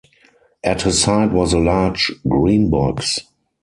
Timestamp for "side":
0.99-1.31